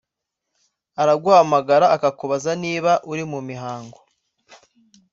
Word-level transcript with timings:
araguhamagara 1.01 1.85
akakubaza 1.95 2.51
niba 2.63 2.91
uri 3.11 3.23
mu 3.31 3.39
mihango 3.49 3.99